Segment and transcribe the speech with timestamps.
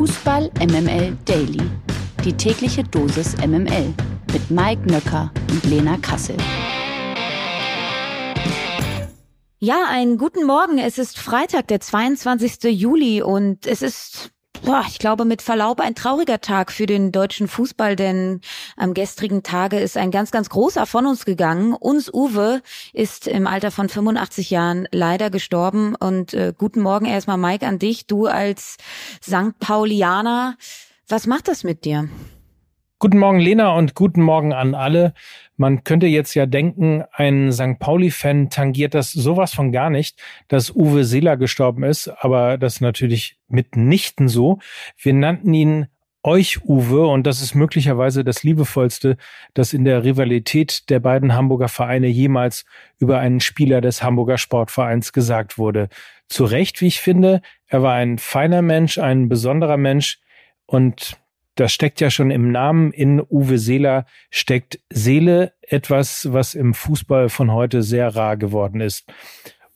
[0.00, 1.60] Fußball MML Daily.
[2.24, 3.92] Die tägliche Dosis MML
[4.32, 6.38] mit Mike Nöcker und Lena Kassel.
[9.58, 10.78] Ja, einen guten Morgen.
[10.78, 12.80] Es ist Freitag, der 22.
[12.80, 14.30] Juli und es ist
[14.62, 18.42] Boah, ich glaube mit Verlaub ein trauriger Tag für den deutschen Fußball, denn
[18.76, 21.72] am gestrigen Tage ist ein ganz, ganz großer von uns gegangen.
[21.72, 22.60] Uns Uwe
[22.92, 25.94] ist im Alter von 85 Jahren leider gestorben.
[25.94, 28.06] Und äh, guten Morgen erstmal, Mike, an dich.
[28.06, 28.76] Du als
[29.22, 29.58] St.
[29.60, 30.56] Paulianer,
[31.08, 32.10] was macht das mit dir?
[32.98, 35.14] Guten Morgen, Lena, und guten Morgen an alle.
[35.60, 37.78] Man könnte jetzt ja denken, ein St.
[37.78, 40.18] Pauli-Fan tangiert das sowas von gar nicht,
[40.48, 44.58] dass Uwe Seeler gestorben ist, aber das ist natürlich mitnichten so.
[44.96, 45.88] Wir nannten ihn
[46.22, 49.18] euch, Uwe, und das ist möglicherweise das liebevollste,
[49.52, 52.64] das in der Rivalität der beiden Hamburger Vereine jemals
[52.98, 55.90] über einen Spieler des Hamburger Sportvereins gesagt wurde.
[56.30, 60.20] Zu Recht, wie ich finde, er war ein feiner Mensch, ein besonderer Mensch
[60.64, 61.20] und
[61.60, 67.28] das steckt ja schon im Namen in Uwe Seeler, steckt Seele, etwas, was im Fußball
[67.28, 69.04] von heute sehr rar geworden ist.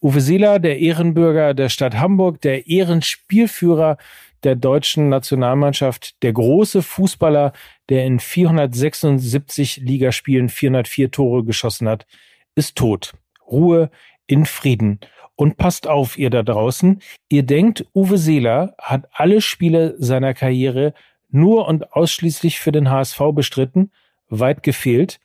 [0.00, 3.98] Uwe Seeler, der Ehrenbürger der Stadt Hamburg, der Ehrenspielführer
[4.44, 7.52] der deutschen Nationalmannschaft, der große Fußballer,
[7.90, 12.06] der in 476 Ligaspielen 404 Tore geschossen hat,
[12.54, 13.12] ist tot.
[13.46, 13.90] Ruhe
[14.26, 15.00] in Frieden.
[15.36, 17.02] Und passt auf, ihr da draußen.
[17.28, 20.94] Ihr denkt, Uwe Seeler hat alle Spiele seiner Karriere
[21.34, 23.90] nur und ausschließlich für den HSV bestritten,
[24.28, 25.20] weit gefehlt.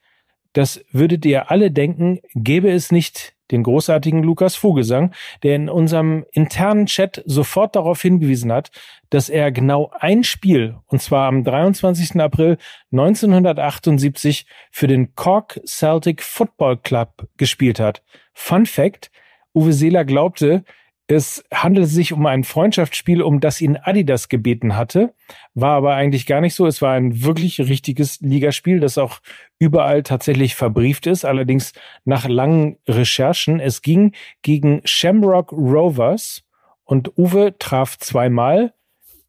[0.54, 6.26] Das würdet ihr alle denken, gäbe es nicht den großartigen Lukas Vogelsang, der in unserem
[6.32, 8.72] internen Chat sofort darauf hingewiesen hat,
[9.10, 12.20] dass er genau ein Spiel, und zwar am 23.
[12.20, 12.58] April
[12.92, 18.04] 1978, für den Cork Celtic Football Club gespielt hat.
[18.34, 19.12] Fun Fact,
[19.54, 20.64] Uwe Seeler glaubte,
[21.12, 25.12] es handelt sich um ein Freundschaftsspiel, um das ihn Adidas gebeten hatte,
[25.56, 26.68] war aber eigentlich gar nicht so.
[26.68, 29.20] Es war ein wirklich richtiges Ligaspiel, das auch
[29.58, 31.74] überall tatsächlich verbrieft ist, allerdings
[32.06, 33.60] nach langen Recherchen.
[33.60, 36.44] Es ging gegen Shamrock Rovers
[36.84, 38.76] und Uwe traf zweimal,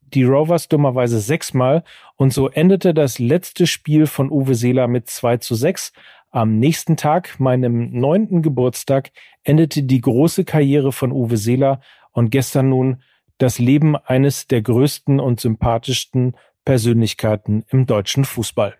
[0.02, 1.82] die Rovers dummerweise sechsmal
[2.16, 5.92] und so endete das letzte Spiel von Uwe Seeler mit 2 zu 6.
[6.32, 9.10] Am nächsten Tag, meinem neunten Geburtstag,
[9.42, 11.80] endete die große Karriere von Uwe Seeler
[12.12, 13.02] und gestern nun
[13.38, 18.76] das Leben eines der größten und sympathischsten Persönlichkeiten im deutschen Fußball.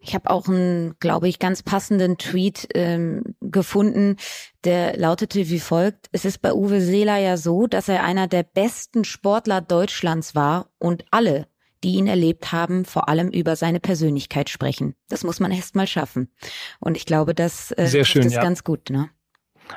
[0.00, 4.16] Ich habe auch einen, glaube ich, ganz passenden Tweet ähm, gefunden,
[4.64, 6.08] der lautete wie folgt.
[6.12, 10.70] Es ist bei Uwe Seeler ja so, dass er einer der besten Sportler Deutschlands war
[10.78, 11.46] und alle
[11.84, 14.94] die ihn erlebt haben, vor allem über seine Persönlichkeit sprechen.
[15.08, 16.32] Das muss man erst mal schaffen.
[16.80, 18.42] Und ich glaube, das äh, Sehr schön, ist ja.
[18.42, 18.90] ganz gut.
[18.90, 19.10] Ne?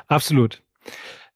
[0.08, 0.64] Absolut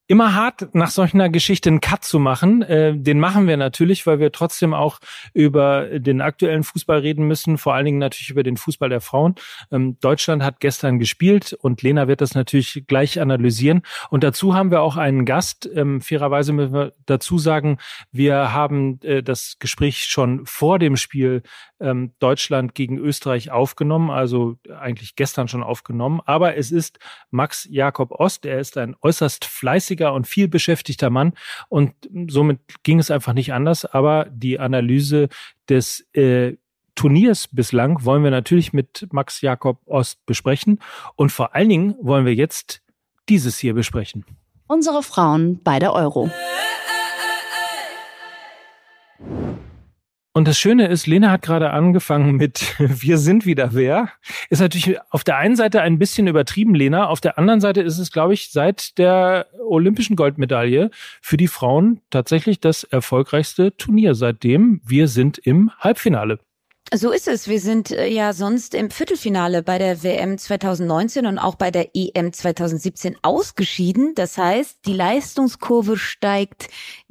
[0.08, 2.62] immer hart, nach solch einer Geschichte einen Cut zu machen.
[2.62, 5.00] Äh, den machen wir natürlich, weil wir trotzdem auch
[5.34, 9.36] über den aktuellen Fußball reden müssen, vor allen Dingen natürlich über den Fußball der Frauen.
[9.72, 13.82] Ähm, Deutschland hat gestern gespielt und Lena wird das natürlich gleich analysieren.
[14.10, 15.68] Und dazu haben wir auch einen Gast.
[15.74, 17.80] Ähm, fairerweise müssen wir dazu sagen,
[18.12, 21.42] wir haben äh, das Gespräch schon vor dem Spiel
[21.80, 26.22] ähm, Deutschland gegen Österreich aufgenommen, also eigentlich gestern schon aufgenommen.
[26.26, 27.00] Aber es ist
[27.32, 28.46] Max Jakob Ost.
[28.46, 31.34] Er ist ein äußerst fleißiger fleißiger und viel beschäftigter Mann
[31.70, 31.94] und
[32.28, 33.86] somit ging es einfach nicht anders.
[33.86, 35.30] Aber die Analyse
[35.70, 36.58] des äh,
[36.96, 40.80] Turniers bislang wollen wir natürlich mit Max Jakob Ost besprechen
[41.16, 42.82] und vor allen Dingen wollen wir jetzt
[43.28, 44.26] dieses hier besprechen.
[44.68, 46.30] Unsere Frauen bei der Euro.
[50.38, 54.10] Und das Schöne ist, Lena hat gerade angefangen mit Wir sind wieder wer.
[54.50, 57.08] Ist natürlich auf der einen Seite ein bisschen übertrieben, Lena.
[57.08, 60.92] Auf der anderen Seite ist es, glaube ich, seit der olympischen Goldmedaille
[61.22, 64.82] für die Frauen tatsächlich das erfolgreichste Turnier seitdem.
[64.86, 66.40] Wir sind im Halbfinale.
[66.94, 67.48] So ist es.
[67.48, 71.96] Wir sind äh, ja sonst im Viertelfinale bei der WM 2019 und auch bei der
[71.96, 74.14] EM 2017 ausgeschieden.
[74.14, 76.68] Das heißt, die Leistungskurve steigt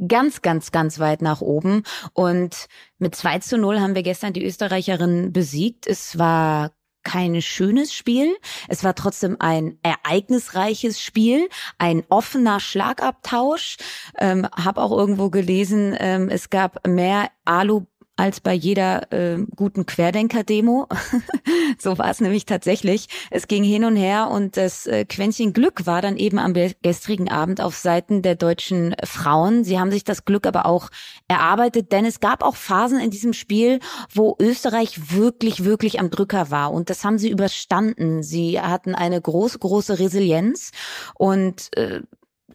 [0.07, 1.83] ganz, ganz, ganz weit nach oben.
[2.13, 2.69] Und
[2.99, 5.89] mit 2 zu 0 haben wir gestern die Österreicherin besiegt.
[5.89, 6.71] Es war
[7.05, 8.35] kein schönes Spiel.
[8.69, 13.77] Es war trotzdem ein ereignisreiches Spiel, ein offener Schlagabtausch.
[14.19, 19.87] Ähm, hab auch irgendwo gelesen, ähm, es gab mehr Alu als bei jeder äh, guten
[19.87, 20.89] Querdenker-Demo.
[21.79, 23.09] so war es nämlich tatsächlich.
[23.31, 27.31] Es ging hin und her und das äh, Quäntchen Glück war dann eben am gestrigen
[27.31, 29.65] Abend auf Seiten der deutschen Frauen.
[29.65, 30.91] Sie haben sich das Glück aber auch
[31.27, 33.81] erarbeitet, denn es gab auch Phasen in diesem Spiel,
[34.13, 38.23] wo Österreich wirklich, wirklich am Drücker war und das haben sie überstanden.
[38.23, 40.71] Sie hatten eine große, große Resilienz
[41.15, 42.03] und äh,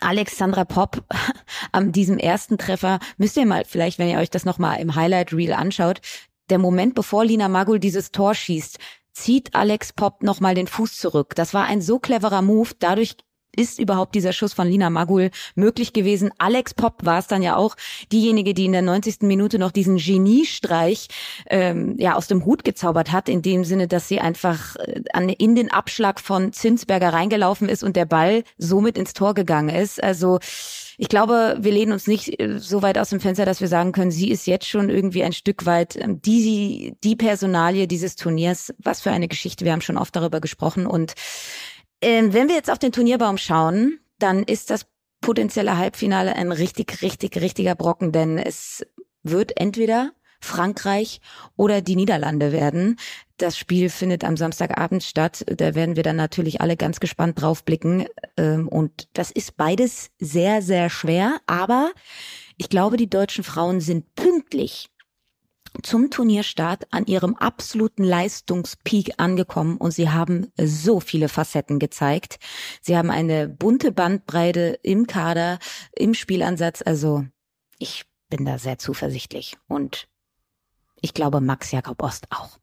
[0.02, 1.04] Alexandra Popp
[1.72, 5.34] an diesem ersten Treffer, müsst ihr mal vielleicht, wenn ihr euch das nochmal im Highlight
[5.34, 6.02] Reel anschaut,
[6.50, 8.80] der Moment, bevor Lina Magul dieses Tor schießt,
[9.12, 11.36] zieht Alex Popp nochmal den Fuß zurück.
[11.36, 12.70] Das war ein so cleverer Move.
[12.80, 13.18] Dadurch
[13.56, 16.32] ist überhaupt dieser Schuss von Lina Magul möglich gewesen.
[16.38, 17.76] Alex Popp war es dann ja auch
[18.12, 19.22] diejenige, die in der 90.
[19.22, 21.08] Minute noch diesen Geniestreich
[21.50, 25.30] ähm, ja aus dem Hut gezaubert hat, in dem Sinne, dass sie einfach äh, an,
[25.30, 30.02] in den Abschlag von Zinsberger reingelaufen ist und der Ball somit ins Tor gegangen ist.
[30.04, 30.40] Also
[31.02, 33.94] ich glaube, wir lehnen uns nicht äh, so weit aus dem Fenster, dass wir sagen
[33.94, 38.74] können, sie ist jetzt schon irgendwie ein Stück weit ähm, die, die Personalie dieses Turniers.
[38.80, 39.64] Was für eine Geschichte.
[39.64, 41.14] Wir haben schon oft darüber gesprochen und
[42.02, 44.86] ähm, wenn wir jetzt auf den Turnierbaum schauen, dann ist das
[45.22, 48.86] potenzielle Halbfinale ein richtig, richtig, richtiger Brocken, denn es
[49.24, 50.12] wird entweder
[50.42, 51.20] Frankreich
[51.58, 52.98] oder die Niederlande werden.
[53.38, 55.44] Das Spiel findet am Samstagabend statt.
[55.48, 58.06] Da werden wir dann natürlich alle ganz gespannt drauf blicken.
[58.38, 61.40] Ähm, und das ist beides sehr, sehr schwer.
[61.46, 61.92] Aber
[62.58, 64.90] ich glaube, die deutschen Frauen sind pünktlich
[65.84, 72.40] zum Turnierstart an ihrem absoluten Leistungspeak angekommen und sie haben so viele Facetten gezeigt.
[72.82, 75.60] Sie haben eine bunte Bandbreite im Kader,
[75.92, 76.82] im Spielansatz.
[76.86, 77.26] Also
[77.78, 80.08] ich bin da sehr zuversichtlich und
[81.02, 82.60] ich glaube Max Jakob Ost auch.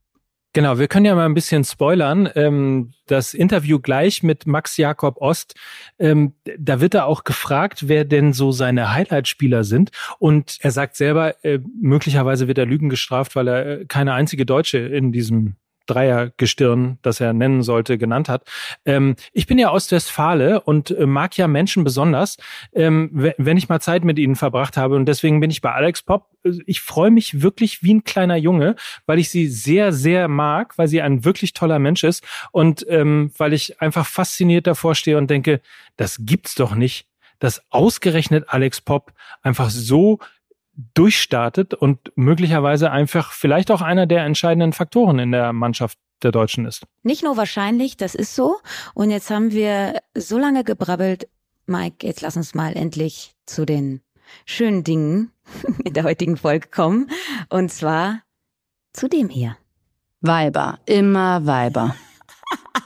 [0.57, 2.31] Genau, wir können ja mal ein bisschen spoilern.
[2.35, 5.55] Ähm, das Interview gleich mit Max Jakob Ost,
[5.99, 9.91] ähm, da wird er auch gefragt, wer denn so seine Highlight-Spieler sind.
[10.19, 14.47] Und er sagt selber, äh, möglicherweise wird er Lügen gestraft, weil er äh, keine einzige
[14.47, 18.49] Deutsche in diesem Dreiergestirn, das er nennen sollte, genannt hat.
[18.85, 22.37] Ähm, ich bin ja aus Westfale und äh, mag ja Menschen besonders,
[22.75, 24.97] ähm, wenn ich mal Zeit mit ihnen verbracht habe.
[24.97, 26.31] Und deswegen bin ich bei Alex Pop.
[26.67, 30.89] Ich freue mich wirklich wie ein kleiner Junge, weil ich sie sehr, sehr mag, weil
[30.89, 35.31] sie ein wirklich toller Mensch ist und ähm, weil ich einfach fasziniert davor stehe und
[35.31, 35.61] denke,
[35.97, 39.13] das gibt's doch nicht, dass ausgerechnet Alex Pop
[39.43, 40.19] einfach so
[40.95, 46.67] durchstartet und möglicherweise einfach vielleicht auch einer der entscheidenden Faktoren in der Mannschaft der Deutschen
[46.67, 46.85] ist.
[47.03, 48.57] Nicht nur wahrscheinlich, das ist so.
[48.95, 51.29] Und jetzt haben wir so lange gebrabbelt.
[51.67, 54.01] Mike, jetzt lass uns mal endlich zu den
[54.45, 55.33] schönen Dingen
[55.85, 57.11] in der heutigen Folge kommen.
[57.49, 58.23] Und zwar
[58.93, 59.57] zu dem hier.
[60.21, 61.95] Weiber, immer Weiber.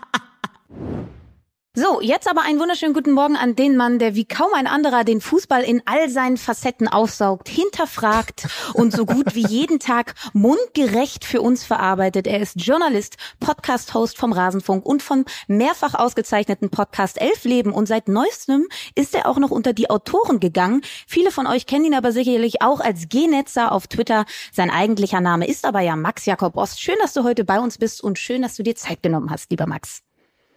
[1.82, 5.02] So, jetzt aber einen wunderschönen guten Morgen an den Mann, der wie kaum ein anderer
[5.02, 11.24] den Fußball in all seinen Facetten aufsaugt, hinterfragt und so gut wie jeden Tag mundgerecht
[11.24, 12.26] für uns verarbeitet.
[12.26, 18.08] Er ist Journalist, Podcast-Host vom Rasenfunk und vom mehrfach ausgezeichneten Podcast Elf Leben und seit
[18.08, 20.82] neuestem ist er auch noch unter die Autoren gegangen.
[21.06, 24.26] Viele von euch kennen ihn aber sicherlich auch als G-Netzer auf Twitter.
[24.52, 26.78] Sein eigentlicher Name ist aber ja Max Jakob Ost.
[26.78, 29.50] Schön, dass du heute bei uns bist und schön, dass du dir Zeit genommen hast,
[29.50, 30.02] lieber Max.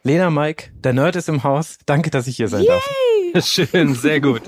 [0.05, 1.77] Lena, Mike, der Nerd ist im Haus.
[1.85, 2.67] Danke, dass ich hier sein Yay!
[3.33, 3.45] darf.
[3.47, 4.41] Schön, sehr gut.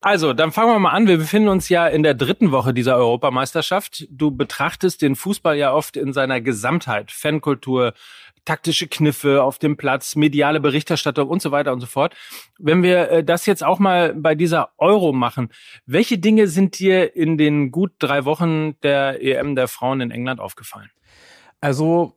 [0.00, 1.08] Also, dann fangen wir mal an.
[1.08, 4.06] Wir befinden uns ja in der dritten Woche dieser Europameisterschaft.
[4.10, 7.10] Du betrachtest den Fußball ja oft in seiner Gesamtheit.
[7.10, 7.94] Fankultur,
[8.44, 12.14] taktische Kniffe auf dem Platz, mediale Berichterstattung und so weiter und so fort.
[12.60, 15.50] Wenn wir äh, das jetzt auch mal bei dieser Euro machen,
[15.84, 20.38] welche Dinge sind dir in den gut drei Wochen der EM der Frauen in England
[20.38, 20.90] aufgefallen?
[21.60, 22.16] Also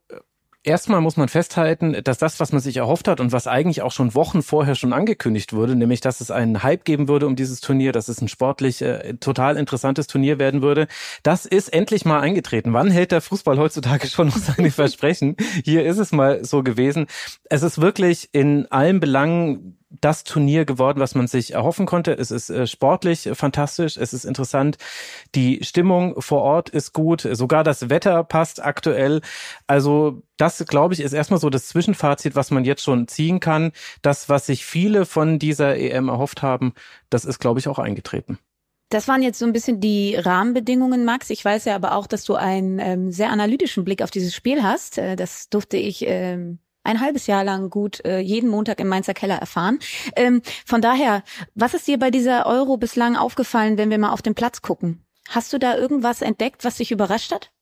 [0.66, 3.92] Erstmal muss man festhalten, dass das, was man sich erhofft hat und was eigentlich auch
[3.92, 7.60] schon Wochen vorher schon angekündigt wurde, nämlich dass es einen Hype geben würde um dieses
[7.60, 10.88] Turnier, dass es ein sportlich äh, total interessantes Turnier werden würde,
[11.22, 12.72] das ist endlich mal eingetreten.
[12.72, 15.36] Wann hält der Fußball heutzutage schon noch seine Versprechen?
[15.66, 17.08] Hier ist es mal so gewesen.
[17.50, 22.14] Es ist wirklich in allen Belangen das Turnier geworden, was man sich erhoffen konnte.
[22.14, 24.78] Es ist äh, sportlich fantastisch, es ist interessant.
[25.36, 29.22] Die Stimmung vor Ort ist gut, sogar das Wetter passt aktuell.
[29.68, 33.72] Also das, glaube ich, ist erstmal so das Zwischenfazit, was man jetzt schon ziehen kann.
[34.02, 36.74] Das, was sich viele von dieser EM erhofft haben,
[37.10, 38.40] das ist, glaube ich, auch eingetreten.
[38.90, 41.32] Das waren jetzt so ein bisschen die Rahmenbedingungen, Max.
[41.32, 44.62] Ich weiß ja aber auch, dass du einen ähm, sehr analytischen Blick auf dieses Spiel
[44.62, 45.00] hast.
[45.00, 49.14] Äh, das durfte ich ähm, ein halbes Jahr lang gut äh, jeden Montag im Mainzer
[49.14, 49.80] Keller erfahren.
[50.16, 51.24] Ähm, von daher,
[51.56, 55.06] was ist dir bei dieser Euro bislang aufgefallen, wenn wir mal auf den Platz gucken?
[55.30, 57.53] Hast du da irgendwas entdeckt, was dich überrascht hat?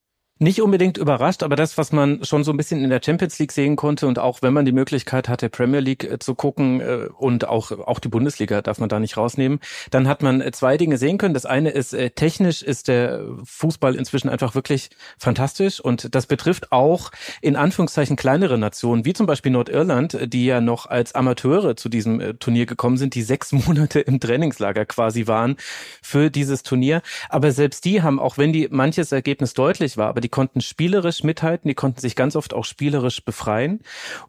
[0.41, 3.51] Nicht unbedingt überrascht, aber das, was man schon so ein bisschen in der Champions League
[3.51, 7.09] sehen konnte und auch wenn man die Möglichkeit hatte, Premier League äh, zu gucken äh,
[7.15, 9.59] und auch, auch die Bundesliga darf man da nicht rausnehmen,
[9.91, 11.35] dann hat man äh, zwei Dinge sehen können.
[11.35, 17.11] Das eine ist, technisch ist der Fußball inzwischen einfach wirklich fantastisch und das betrifft auch
[17.41, 22.39] in Anführungszeichen kleinere Nationen, wie zum Beispiel Nordirland, die ja noch als Amateure zu diesem
[22.39, 25.57] Turnier gekommen sind, die sechs Monate im Trainingslager quasi waren
[26.01, 27.03] für dieses Turnier.
[27.29, 31.23] Aber selbst die haben, auch wenn die manches Ergebnis deutlich war, aber die konnten spielerisch
[31.23, 33.81] mithalten, die konnten sich ganz oft auch spielerisch befreien.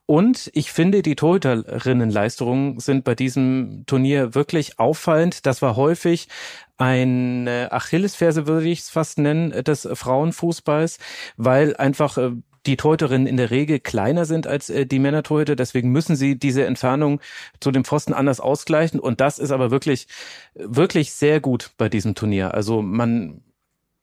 [0.07, 5.47] Und ich finde, die Torhüterinnenleistungen sind bei diesem Turnier wirklich auffallend.
[5.47, 6.29] Das war häufig
[6.77, 10.99] eine Achillesferse, würde ich es fast nennen, des Frauenfußballs,
[11.37, 12.33] weil einfach äh,
[12.67, 15.57] die Torhüterinnen in der Regel kleiner sind als äh, die Männertorhüter.
[15.57, 17.21] Deswegen müssen sie diese Entfernung
[17.61, 19.01] zu dem Pfosten anders ausgleichen.
[19.01, 20.07] Und das ist aber wirklich,
[20.55, 22.55] wirklich sehr gut bei diesem Turnier.
[22.55, 23.43] Also man,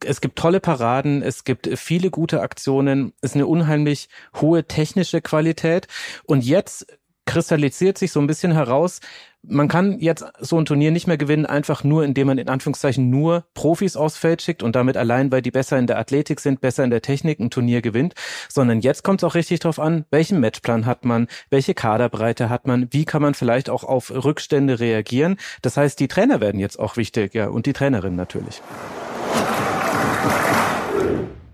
[0.05, 5.21] es gibt tolle Paraden, es gibt viele gute Aktionen, es ist eine unheimlich hohe technische
[5.21, 5.87] Qualität.
[6.25, 6.87] Und jetzt
[7.25, 9.01] kristallisiert sich so ein bisschen heraus,
[9.41, 13.09] man kann jetzt so ein Turnier nicht mehr gewinnen, einfach nur, indem man in Anführungszeichen
[13.09, 16.59] nur Profis aufs Feld schickt und damit allein, weil die besser in der Athletik sind,
[16.59, 18.15] besser in der Technik ein Turnier gewinnt,
[18.49, 22.67] sondern jetzt kommt es auch richtig drauf an, welchen Matchplan hat man, welche Kaderbreite hat
[22.67, 25.37] man, wie kann man vielleicht auch auf Rückstände reagieren.
[25.61, 28.61] Das heißt, die Trainer werden jetzt auch wichtig, ja, und die Trainerin natürlich.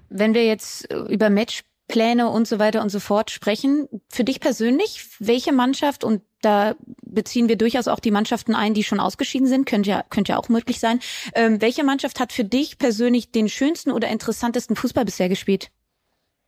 [0.10, 3.88] Wenn wir jetzt über Match Pläne und so weiter und so fort sprechen.
[4.10, 8.84] Für dich persönlich, welche Mannschaft, und da beziehen wir durchaus auch die Mannschaften ein, die
[8.84, 11.00] schon ausgeschieden sind, könnte ja, könnte ja auch möglich sein.
[11.36, 15.70] Ähm, welche Mannschaft hat für dich persönlich den schönsten oder interessantesten Fußball bisher gespielt?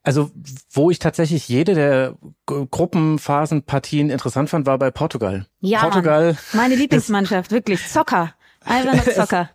[0.03, 0.31] Also,
[0.71, 5.47] wo ich tatsächlich jede der Gruppenphasenpartien interessant fand, war bei Portugal.
[5.59, 6.37] Ja, Portugal.
[6.53, 7.85] Meine Lieblingsmannschaft, wirklich.
[7.87, 8.33] Zocker.
[8.67, 9.49] Nur Zocker.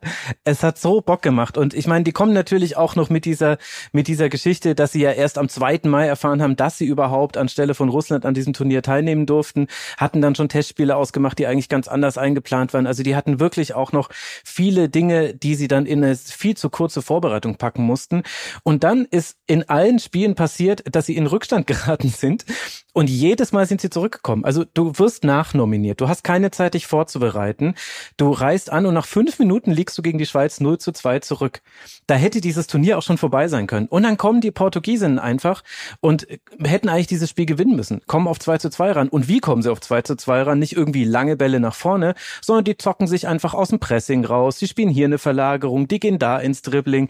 [0.45, 1.59] Es, es, hat so Bock gemacht.
[1.59, 3.59] Und ich meine, die kommen natürlich auch noch mit dieser,
[3.93, 5.81] mit dieser Geschichte, dass sie ja erst am 2.
[5.85, 9.67] Mai erfahren haben, dass sie überhaupt anstelle von Russland an diesem Turnier teilnehmen durften,
[9.99, 12.87] hatten dann schon Testspiele ausgemacht, die eigentlich ganz anders eingeplant waren.
[12.87, 14.09] Also die hatten wirklich auch noch
[14.45, 18.23] viele Dinge, die sie dann in eine viel zu kurze Vorbereitung packen mussten.
[18.63, 22.45] Und dann ist in allen Spielen passiert, dass sie in Rückstand geraten sind.
[22.95, 24.45] Und jedes Mal sind sie zurückgekommen.
[24.45, 26.03] Also du wirst nachnominiert.
[26.03, 27.75] Du hast keine Zeit, dich vorzubereiten.
[28.19, 31.21] Du reist an und nach fünf Minuten liegst du gegen die Schweiz 0 zu 2
[31.21, 31.63] zurück.
[32.07, 33.87] Da hätte dieses Turnier auch schon vorbei sein können.
[33.87, 35.63] Und dann kommen die Portugiesinnen einfach
[36.01, 36.27] und
[36.63, 38.03] hätten eigentlich dieses Spiel gewinnen müssen.
[38.07, 39.09] Kommen auf 2 zu 2 ran.
[39.09, 40.59] Und wie kommen sie auf 2 zu 2 ran?
[40.59, 44.59] Nicht irgendwie lange Bälle nach vorne, sondern die zocken sich einfach aus dem Pressing raus.
[44.59, 47.09] Die spielen hier eine Verlagerung, die gehen da ins Dribbling.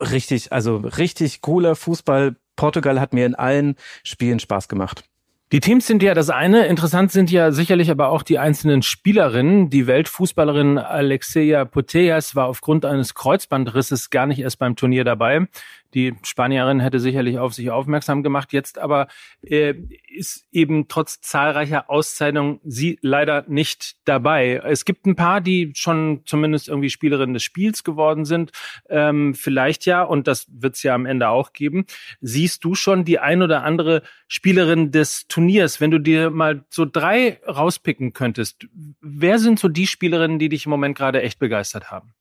[0.00, 2.34] Richtig, also richtig cooler Fußball.
[2.56, 5.04] Portugal hat mir in allen Spielen Spaß gemacht.
[5.52, 6.66] Die Teams sind ja das eine.
[6.66, 9.68] Interessant sind ja sicherlich aber auch die einzelnen Spielerinnen.
[9.68, 15.48] Die Weltfußballerin Alexeia Putellas war aufgrund eines Kreuzbandrisses gar nicht erst beim Turnier dabei.
[15.94, 18.52] Die Spanierin hätte sicherlich auf sich aufmerksam gemacht.
[18.52, 19.08] Jetzt aber
[19.42, 19.74] äh,
[20.08, 24.60] ist eben trotz zahlreicher Auszeichnungen sie leider nicht dabei.
[24.64, 28.52] Es gibt ein paar, die schon zumindest irgendwie Spielerin des Spiels geworden sind.
[28.88, 31.86] Ähm, vielleicht ja, und das wird es ja am Ende auch geben.
[32.20, 36.84] Siehst du schon die ein oder andere Spielerin des Turniers, wenn du dir mal so
[36.84, 38.66] drei rauspicken könntest?
[39.00, 42.14] Wer sind so die Spielerinnen, die dich im Moment gerade echt begeistert haben?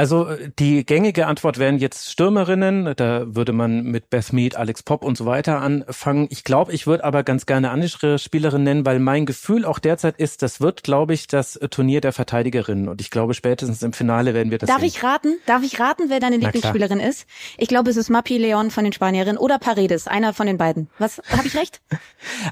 [0.00, 2.94] Also äh, die gängige Antwort wären jetzt Stürmerinnen.
[2.96, 6.26] Da würde man mit Beth Mead, Alex Pop und so weiter anfangen.
[6.30, 10.16] Ich glaube, ich würde aber ganz gerne andere Spielerinnen nennen, weil mein Gefühl auch derzeit
[10.16, 12.88] ist, das wird, glaube ich, das Turnier der Verteidigerinnen.
[12.88, 14.86] Und ich glaube, spätestens im Finale werden wir das Darf sehen.
[14.86, 15.36] ich raten?
[15.44, 17.26] Darf ich raten, wer deine Lieblingsspielerin ist?
[17.58, 20.88] Ich glaube, es ist Mapi Leon von den Spanierinnen oder Paredes, einer von den beiden.
[20.98, 21.82] Was, habe ich recht?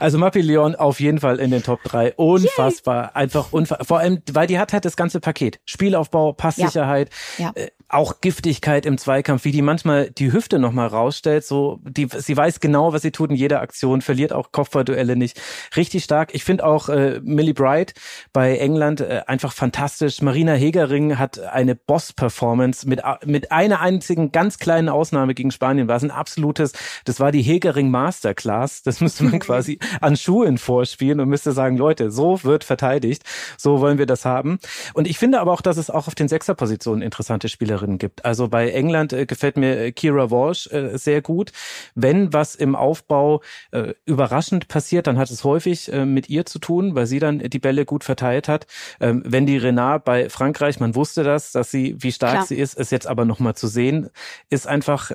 [0.01, 2.15] Also Mapi Leon auf jeden Fall in den Top 3.
[2.15, 3.05] Unfassbar.
[3.05, 3.11] Yay.
[3.15, 3.87] Einfach unfassbar.
[3.87, 5.61] Vor allem, weil die hat halt das ganze Paket.
[5.65, 7.11] Spielaufbau, Passsicherheit.
[7.11, 7.53] Ja ja.
[7.57, 12.09] Uh, Äh, auch Giftigkeit im Zweikampf, wie die manchmal die Hüfte nochmal rausstellt, so, die,
[12.17, 15.41] sie weiß genau, was sie tut in jeder Aktion, verliert auch Kopfballduelle nicht.
[15.77, 16.35] Richtig stark.
[16.35, 17.95] Ich finde auch äh, Millie Bright
[18.33, 20.21] bei England äh, einfach fantastisch.
[20.21, 25.89] Marina Hegering hat eine Boss-Performance mit, mit einer einzigen ganz kleinen Ausnahme gegen Spanien.
[25.89, 26.73] War es ein absolutes,
[27.05, 28.83] das war die Hegering Masterclass.
[28.83, 33.23] Das müsste man quasi an Schulen vorspielen und müsste sagen, Leute, so wird verteidigt.
[33.57, 34.59] So wollen wir das haben.
[34.95, 38.25] Und ich finde aber auch, dass es auch auf den Sechserpositionen interessante Spieler Spielerinnen gibt.
[38.25, 41.53] Also bei England äh, gefällt mir äh, Kira Walsh äh, sehr gut.
[41.95, 46.59] Wenn was im Aufbau äh, überraschend passiert, dann hat es häufig äh, mit ihr zu
[46.59, 48.67] tun, weil sie dann die Bälle gut verteilt hat.
[49.01, 52.47] Ähm, wenn die Renard bei Frankreich, man wusste das, dass sie, wie stark Klar.
[52.47, 54.11] sie ist, ist jetzt aber nochmal zu sehen,
[54.51, 55.13] ist einfach,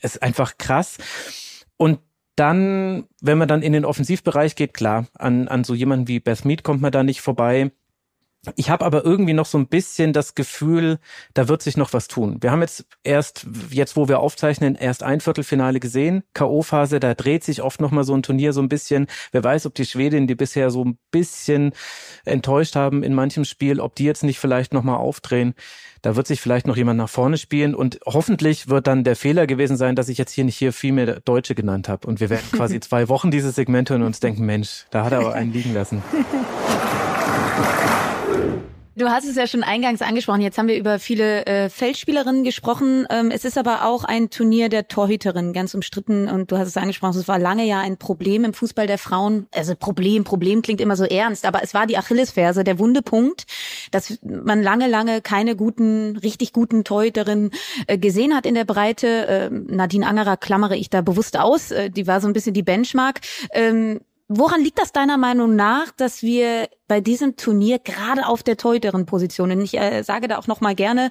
[0.00, 0.98] ist einfach krass.
[1.76, 2.00] Und
[2.36, 6.44] dann, wenn man dann in den Offensivbereich geht, klar, an, an so jemanden wie Beth
[6.44, 7.70] Mead kommt man da nicht vorbei.
[8.56, 10.98] Ich habe aber irgendwie noch so ein bisschen das Gefühl,
[11.34, 12.38] da wird sich noch was tun.
[12.40, 16.22] Wir haben jetzt erst, jetzt wo wir aufzeichnen, erst ein Viertelfinale gesehen.
[16.32, 19.08] K.O.-Phase, da dreht sich oft noch mal so ein Turnier so ein bisschen.
[19.32, 21.72] Wer weiß, ob die Schwedinnen, die bisher so ein bisschen
[22.24, 25.52] enttäuscht haben in manchem Spiel, ob die jetzt nicht vielleicht noch mal aufdrehen.
[26.00, 29.46] Da wird sich vielleicht noch jemand nach vorne spielen und hoffentlich wird dann der Fehler
[29.46, 32.06] gewesen sein, dass ich jetzt hier nicht hier viel mehr Deutsche genannt habe.
[32.06, 35.12] Und wir werden quasi zwei Wochen dieses Segment hören und uns denken, Mensch, da hat
[35.12, 36.02] er aber einen liegen lassen.
[39.00, 40.42] Du hast es ja schon eingangs angesprochen.
[40.42, 43.06] Jetzt haben wir über viele äh, Feldspielerinnen gesprochen.
[43.08, 46.28] Ähm, es ist aber auch ein Turnier der Torhüterinnen, ganz umstritten.
[46.28, 49.46] Und du hast es angesprochen, es war lange ja ein Problem im Fußball der Frauen.
[49.54, 53.46] Also Problem, Problem klingt immer so ernst, aber es war die Achillesferse, der Wundepunkt,
[53.90, 57.52] dass man lange, lange keine guten, richtig guten Torhüterinnen
[57.86, 59.26] äh, gesehen hat in der Breite.
[59.26, 61.70] Äh, Nadine Angerer klammere ich da bewusst aus.
[61.70, 63.20] Äh, die war so ein bisschen die Benchmark.
[63.54, 64.00] Ähm,
[64.32, 69.50] Woran liegt das deiner Meinung nach, dass wir bei diesem Turnier gerade auf der Torhüterin-Position,
[69.50, 71.10] und ich äh, sage da auch noch mal gerne,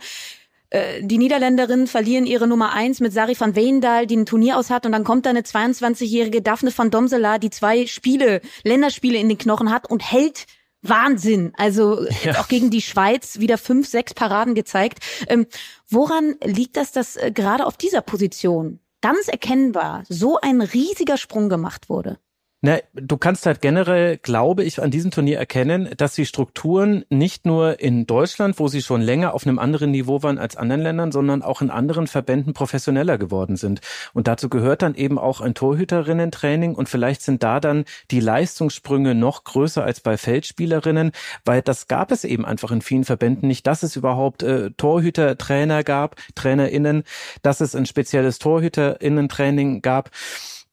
[0.70, 4.70] äh, die Niederländerinnen verlieren ihre Nummer eins mit Sari van Weendal, die ein Turnier aus
[4.70, 9.28] hat, und dann kommt da eine 22-jährige Daphne van Domsela, die zwei Spiele, Länderspiele in
[9.28, 10.46] den Knochen hat und hält
[10.82, 11.52] Wahnsinn.
[11.58, 12.40] Also ja.
[12.40, 15.00] auch gegen die Schweiz wieder fünf, sechs Paraden gezeigt.
[15.28, 15.46] Ähm,
[15.90, 21.50] woran liegt das, dass äh, gerade auf dieser Position ganz erkennbar so ein riesiger Sprung
[21.50, 22.18] gemacht wurde?
[22.62, 27.46] Na, du kannst halt generell, glaube ich, an diesem Turnier erkennen, dass die Strukturen nicht
[27.46, 31.14] nur in Deutschland, wo sie schon länger auf einem anderen Niveau waren als anderen Ländern,
[31.14, 33.80] sondern auch in anderen Verbänden professioneller geworden sind.
[34.14, 39.16] Und dazu gehört dann eben auch ein Torhüterinnen-Training und vielleicht sind da dann die Leistungssprünge
[39.16, 41.14] noch größer als bei Feldspielerinnen,
[41.46, 45.86] weil das gab es eben einfach in vielen Verbänden nicht, dass es überhaupt äh, Torhütertrainer
[45.86, 47.04] gab, TrainerInnen,
[47.42, 50.12] dass es ein spezielles Torhüterinnen-Training gab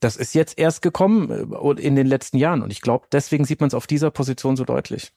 [0.00, 2.62] das ist jetzt erst gekommen äh, in den letzten Jahren.
[2.62, 5.12] Und ich glaube, deswegen sieht man es auf dieser Position so deutlich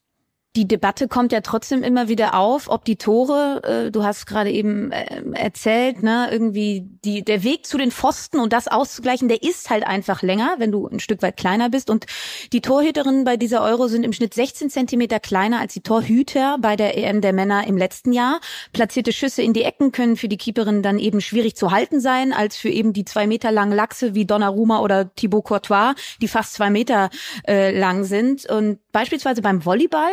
[0.55, 4.49] die Debatte kommt ja trotzdem immer wieder auf, ob die Tore, äh, du hast gerade
[4.49, 9.43] eben äh, erzählt, ne, irgendwie die, der Weg zu den Pfosten und das auszugleichen, der
[9.43, 11.91] ist halt einfach länger, wenn du ein Stück weit kleiner bist.
[11.91, 12.07] Und
[12.51, 16.75] die Torhüterinnen bei dieser Euro sind im Schnitt 16 Zentimeter kleiner als die Torhüter bei
[16.75, 18.41] der EM der Männer im letzten Jahr.
[18.73, 22.33] Platzierte Schüsse in die Ecken können für die Keeperinnen dann eben schwierig zu halten sein,
[22.33, 26.55] als für eben die zwei Meter langen Lachse wie Donnarumma oder Thibaut Courtois, die fast
[26.55, 27.11] zwei Meter
[27.47, 28.49] äh, lang sind.
[28.49, 30.11] Und beispielsweise beim Volleyball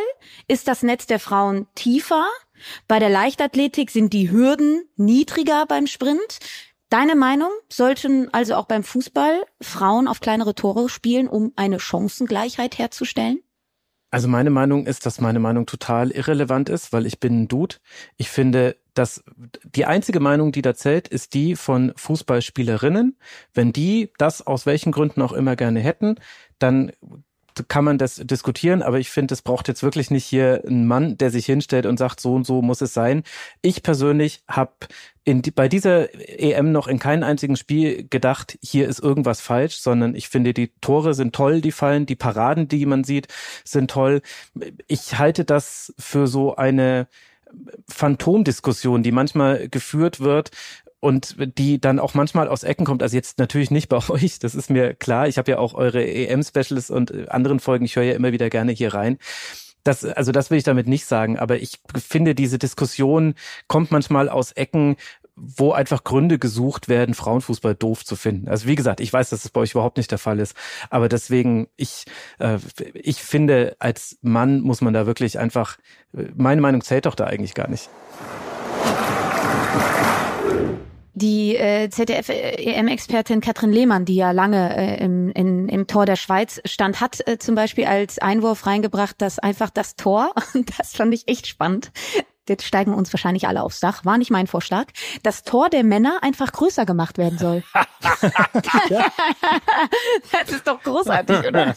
[0.48, 2.26] ist das Netz der Frauen tiefer.
[2.88, 6.38] Bei der Leichtathletik sind die Hürden niedriger beim Sprint.
[6.88, 12.78] Deine Meinung, sollten also auch beim Fußball Frauen auf kleinere Tore spielen, um eine Chancengleichheit
[12.78, 13.40] herzustellen?
[14.10, 17.76] Also meine Meinung ist, dass meine Meinung total irrelevant ist, weil ich bin ein Dude.
[18.16, 19.24] Ich finde, dass
[19.64, 23.18] die einzige Meinung, die da zählt, ist die von Fußballspielerinnen.
[23.52, 26.16] Wenn die das aus welchen Gründen auch immer gerne hätten,
[26.58, 26.92] dann
[27.68, 31.16] kann man das diskutieren, aber ich finde, es braucht jetzt wirklich nicht hier einen Mann,
[31.18, 33.22] der sich hinstellt und sagt, so und so muss es sein.
[33.62, 34.72] Ich persönlich habe
[35.24, 39.76] in die, bei dieser EM noch in keinem einzigen Spiel gedacht, hier ist irgendwas falsch,
[39.78, 43.28] sondern ich finde, die Tore sind toll, die fallen, die Paraden, die man sieht,
[43.64, 44.22] sind toll.
[44.86, 47.08] Ich halte das für so eine
[47.88, 50.50] Phantomdiskussion, die manchmal geführt wird,
[51.06, 53.00] und die dann auch manchmal aus Ecken kommt.
[53.00, 55.28] Also jetzt natürlich nicht bei euch, das ist mir klar.
[55.28, 58.50] Ich habe ja auch eure EM-Specials und äh, anderen Folgen, ich höre ja immer wieder
[58.50, 59.18] gerne hier rein.
[59.84, 63.34] Das, also das will ich damit nicht sagen, aber ich finde, diese Diskussion
[63.68, 64.96] kommt manchmal aus Ecken,
[65.36, 68.48] wo einfach Gründe gesucht werden, Frauenfußball doof zu finden.
[68.48, 70.56] Also wie gesagt, ich weiß, dass das bei euch überhaupt nicht der Fall ist,
[70.90, 72.06] aber deswegen, ich,
[72.40, 72.58] äh,
[72.94, 75.78] ich finde, als Mann muss man da wirklich einfach,
[76.16, 77.88] äh, meine Meinung zählt doch da eigentlich gar nicht.
[81.18, 86.60] Die äh, ZDF-EM-Expertin Katrin Lehmann, die ja lange äh, im, in, im Tor der Schweiz
[86.66, 90.34] stand, hat äh, zum Beispiel als Einwurf reingebracht, dass einfach das Tor,
[90.76, 91.90] das fand ich echt spannend,
[92.48, 94.86] jetzt steigen uns wahrscheinlich alle aufs Dach, war nicht mein Vorschlag,
[95.22, 97.62] das Tor der Männer einfach größer gemacht werden soll.
[100.32, 101.74] das ist doch großartig, oder?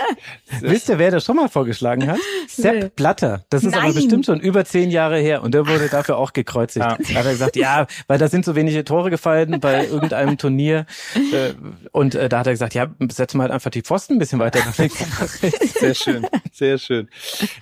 [0.60, 2.18] Wisst ihr, wer das schon mal vorgeschlagen hat?
[2.48, 3.44] Sepp Blatter.
[3.50, 3.84] Das ist Nein.
[3.84, 6.84] aber bestimmt schon über zehn Jahre her und der wurde dafür auch gekreuzigt.
[6.84, 6.96] Ja.
[6.96, 10.86] Da hat er gesagt, ja, weil da sind so wenige Tore gefallen bei irgendeinem Turnier
[11.14, 11.54] äh,
[11.92, 14.38] und äh, da hat er gesagt, ja, setzen wir halt einfach die Pfosten ein bisschen
[14.38, 14.60] weiter.
[14.70, 17.08] Sehr schön, sehr schön.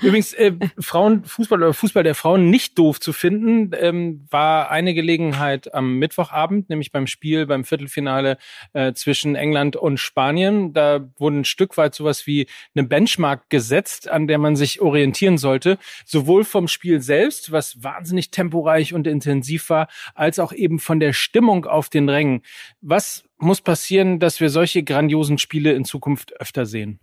[0.01, 5.73] Übrigens, äh, Frauenfußball oder Fußball der Frauen nicht doof zu finden, ähm, war eine Gelegenheit
[5.75, 8.39] am Mittwochabend, nämlich beim Spiel, beim Viertelfinale
[8.73, 10.73] äh, zwischen England und Spanien.
[10.73, 15.39] Da wurde ein Stück weit sowas wie eine Benchmark gesetzt, an der man sich orientieren
[15.39, 21.01] sollte, sowohl vom Spiel selbst, was wahnsinnig temporeich und intensiv war, als auch eben von
[21.01, 22.43] der Stimmung auf den Rängen.
[22.81, 27.01] Was muss passieren, dass wir solche grandiosen Spiele in Zukunft öfter sehen?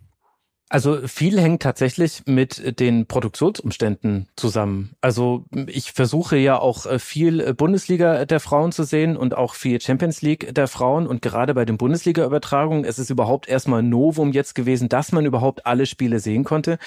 [0.72, 4.94] Also viel hängt tatsächlich mit den Produktionsumständen zusammen.
[5.00, 9.54] Also ich versuche ja auch äh, viel äh, Bundesliga der Frauen zu sehen und auch
[9.54, 11.08] viel Champions League der Frauen.
[11.08, 15.66] Und gerade bei den Bundesliga-Übertragungen ist es überhaupt erstmal Novum jetzt gewesen, dass man überhaupt
[15.66, 16.78] alle Spiele sehen konnte.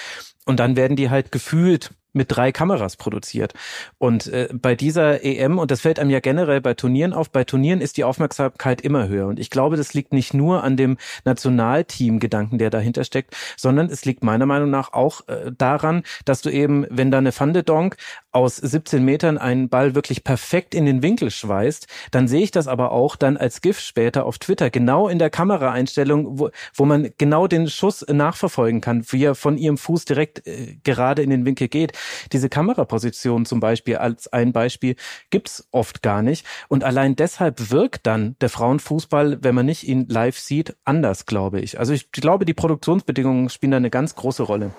[0.45, 3.53] Und dann werden die halt gefühlt mit drei Kameras produziert.
[3.97, 7.43] Und äh, bei dieser EM, und das fällt einem ja generell bei Turnieren auf, bei
[7.43, 9.27] Turnieren ist die Aufmerksamkeit immer höher.
[9.27, 14.05] Und ich glaube, das liegt nicht nur an dem Nationalteam-Gedanken, der dahinter steckt, sondern es
[14.05, 17.97] liegt meiner Meinung nach auch äh, daran, dass du eben, wenn da eine Fandedonk
[18.31, 22.67] aus 17 Metern einen Ball wirklich perfekt in den Winkel schweißt, dann sehe ich das
[22.67, 27.09] aber auch dann als GIF später auf Twitter, genau in der Kameraeinstellung, wo, wo man
[27.17, 31.45] genau den Schuss nachverfolgen kann, wie er von ihrem Fuß direkt äh, gerade in den
[31.45, 31.93] Winkel geht.
[32.31, 34.95] Diese Kameraposition zum Beispiel als ein Beispiel
[35.29, 36.45] gibt's oft gar nicht.
[36.67, 41.61] Und allein deshalb wirkt dann der Frauenfußball, wenn man nicht ihn live sieht, anders, glaube
[41.61, 41.79] ich.
[41.79, 44.71] Also ich glaube, die Produktionsbedingungen spielen da eine ganz große Rolle.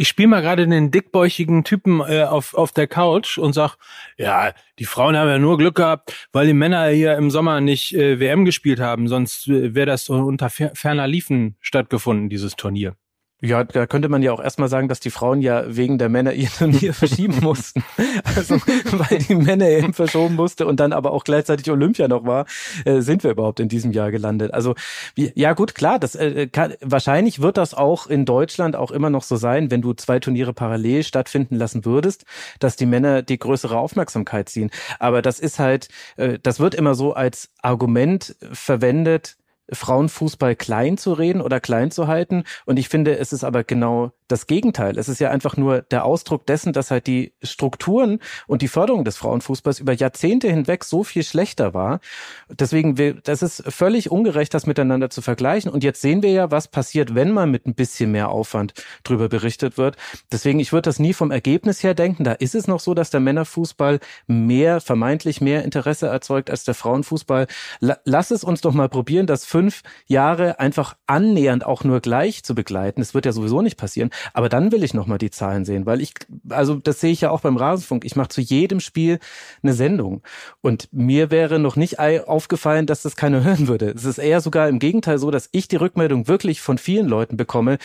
[0.00, 3.76] Ich spiele mal gerade den dickbäuchigen Typen äh, auf, auf der Couch und sag,
[4.16, 7.94] ja, die Frauen haben ja nur Glück gehabt, weil die Männer hier im Sommer nicht
[7.94, 12.96] äh, WM gespielt haben, sonst äh, wäre das unter ferner Liefen stattgefunden, dieses Turnier.
[13.42, 16.34] Ja, da könnte man ja auch erstmal sagen, dass die Frauen ja wegen der Männer
[16.34, 17.82] ihr Turnier verschieben mussten.
[18.24, 18.56] Also,
[18.92, 22.44] weil die Männer eben verschoben musste und dann aber auch gleichzeitig Olympia noch war,
[22.84, 24.52] äh, sind wir überhaupt in diesem Jahr gelandet.
[24.52, 24.74] Also,
[25.16, 29.22] ja gut, klar, das äh, kann, wahrscheinlich wird das auch in Deutschland auch immer noch
[29.22, 32.24] so sein, wenn du zwei Turniere parallel stattfinden lassen würdest,
[32.58, 34.70] dass die Männer die größere Aufmerksamkeit ziehen.
[34.98, 39.36] Aber das ist halt, äh, das wird immer so als Argument verwendet,
[39.72, 42.44] Frauenfußball klein zu reden oder klein zu halten.
[42.66, 44.96] Und ich finde, es ist aber genau das Gegenteil.
[44.98, 49.04] Es ist ja einfach nur der Ausdruck dessen, dass halt die Strukturen und die Förderung
[49.04, 52.00] des Frauenfußballs über Jahrzehnte hinweg so viel schlechter war.
[52.48, 55.70] Deswegen, das ist völlig ungerecht, das miteinander zu vergleichen.
[55.70, 59.28] Und jetzt sehen wir ja, was passiert, wenn man mit ein bisschen mehr Aufwand drüber
[59.28, 59.96] berichtet wird.
[60.30, 62.24] Deswegen, ich würde das nie vom Ergebnis her denken.
[62.24, 66.74] Da ist es noch so, dass der Männerfußball mehr, vermeintlich mehr Interesse erzeugt als der
[66.74, 67.46] Frauenfußball.
[67.80, 69.59] Lass es uns doch mal probieren, das fünf
[70.06, 73.00] Jahre einfach annähernd auch nur gleich zu begleiten.
[73.00, 74.10] Das wird ja sowieso nicht passieren.
[74.32, 76.14] Aber dann will ich nochmal die Zahlen sehen, weil ich,
[76.48, 78.04] also das sehe ich ja auch beim Rasenfunk.
[78.04, 79.18] Ich mache zu jedem Spiel
[79.62, 80.22] eine Sendung.
[80.60, 83.90] Und mir wäre noch nicht aufgefallen, dass das keiner hören würde.
[83.90, 87.36] Es ist eher sogar im Gegenteil so, dass ich die Rückmeldung wirklich von vielen Leuten
[87.36, 87.78] bekomme,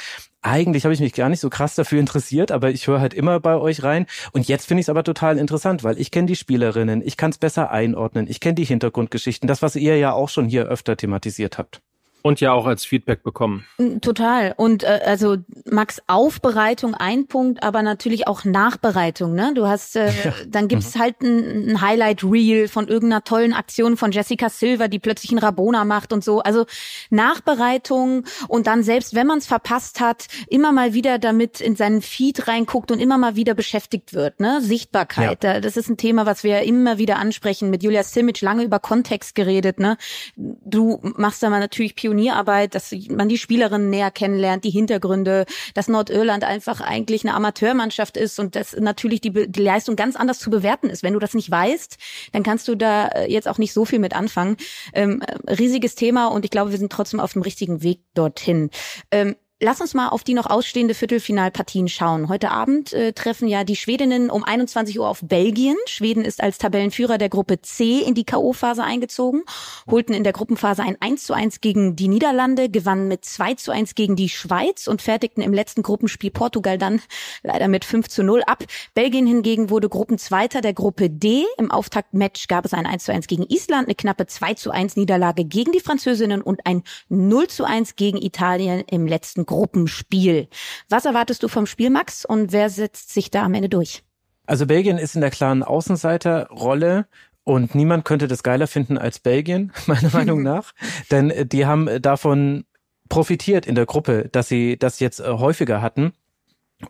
[0.45, 3.39] eigentlich habe ich mich gar nicht so krass dafür interessiert, aber ich höre halt immer
[3.39, 4.05] bei euch rein.
[4.31, 7.31] Und jetzt finde ich es aber total interessant, weil ich kenne die Spielerinnen, ich kann
[7.31, 10.97] es besser einordnen, ich kenne die Hintergrundgeschichten, das, was ihr ja auch schon hier öfter
[10.97, 11.81] thematisiert habt.
[12.25, 13.65] Und ja auch als Feedback bekommen.
[13.77, 14.55] Mm, total.
[14.57, 15.38] Und äh, also
[15.69, 19.35] Max, Aufbereitung ein Punkt, aber natürlich auch Nachbereitung.
[19.35, 19.51] Ne?
[19.53, 20.33] Du hast, äh, ja.
[20.47, 20.99] dann gibt's mhm.
[21.01, 25.85] halt ein, ein Highlight-Reel von irgendeiner tollen Aktion von Jessica Silver, die plötzlich einen Rabona
[25.85, 26.39] macht und so.
[26.39, 26.65] Also
[27.11, 32.01] Nachbereitung und dann selbst, wenn man es verpasst hat, immer mal wieder damit in seinen
[32.01, 34.39] Feed reinguckt und immer mal wieder beschäftigt wird.
[34.39, 34.61] Ne?
[34.61, 35.59] Sichtbarkeit, ja.
[35.59, 37.69] das ist ein Thema, was wir immer wieder ansprechen.
[37.69, 39.79] Mit Julia Simic lange über Kontext geredet.
[39.79, 39.97] Ne?
[40.35, 45.45] Du machst da mal natürlich Pionier Pionierarbeit, dass man die Spielerinnen näher kennenlernt, die Hintergründe,
[45.73, 50.39] dass Nordirland einfach eigentlich eine Amateurmannschaft ist und dass natürlich die, die Leistung ganz anders
[50.39, 51.04] zu bewerten ist.
[51.04, 51.97] Wenn du das nicht weißt,
[52.32, 54.56] dann kannst du da äh, jetzt auch nicht so viel mit anfangen.
[54.93, 58.69] Ähm, äh, riesiges Thema und ich glaube, wir sind trotzdem auf dem richtigen Weg dorthin.
[59.12, 62.28] Ähm, Lass uns mal auf die noch ausstehende Viertelfinalpartien schauen.
[62.28, 65.78] Heute Abend äh, treffen ja die Schwedinnen um 21 Uhr auf Belgien.
[65.86, 69.44] Schweden ist als Tabellenführer der Gruppe C in die K.O.-Phase eingezogen,
[69.89, 73.72] holten in der Gruppenphase ein 1 zu 1 gegen die Niederlande, gewannen mit 2 zu
[73.72, 77.02] 1 gegen die Schweiz und fertigten im letzten Gruppenspiel Portugal dann
[77.41, 78.65] leider mit 5 zu 0 ab.
[78.94, 81.46] Belgien hingegen wurde Gruppenzweiter der Gruppe D.
[81.58, 84.98] Im Auftaktmatch gab es ein 1 zu 1 gegen Island, eine knappe 2 zu 1
[84.98, 90.47] Niederlage gegen die Französinnen und ein 0 zu 1 gegen Italien im letzten Gruppenspiel.
[90.89, 94.03] Was erwartest du vom Spiel, Max, und wer setzt sich da am Ende durch?
[94.45, 97.08] Also Belgien ist in der klaren Außenseiterrolle
[97.43, 100.73] und niemand könnte das geiler finden als Belgien, meiner Meinung nach.
[101.12, 102.65] Denn die haben davon
[103.10, 106.13] profitiert in der Gruppe, dass sie das jetzt äh, häufiger hatten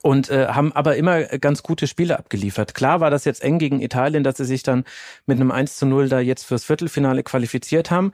[0.01, 2.73] und äh, haben aber immer ganz gute Spiele abgeliefert.
[2.73, 4.83] Klar war das jetzt eng gegen Italien, dass sie sich dann
[5.25, 8.11] mit einem 1 zu 0 da jetzt fürs Viertelfinale qualifiziert haben,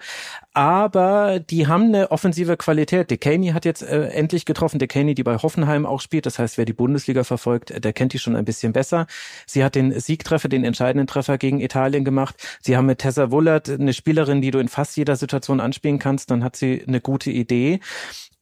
[0.54, 3.10] aber die haben eine offensive Qualität.
[3.10, 6.66] Dekaney hat jetzt äh, endlich getroffen, Dekaney, die bei Hoffenheim auch spielt, das heißt, wer
[6.66, 9.08] die Bundesliga verfolgt, der kennt die schon ein bisschen besser.
[9.46, 12.36] Sie hat den Siegtreffer, den entscheidenden Treffer gegen Italien gemacht.
[12.62, 16.32] Sie haben mit Tessa Wullert eine Spielerin, die du in fast jeder Situation anspielen kannst,
[16.32, 17.80] dann hat sie eine gute Idee.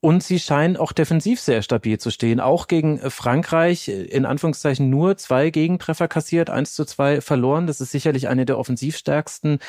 [0.02, 2.40] Und sie scheinen auch defensiv sehr stabil zu stehen.
[2.40, 7.68] Auch gegen Frankreich in Anführungszeichen nur zwei Gegentreffer kassiert, eins zu zwei verloren.
[7.68, 9.60] Das ist sicherlich eine der offensivstärksten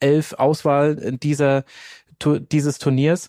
[0.00, 1.64] elf Auswahl dieser,
[2.24, 3.28] dieses Turniers.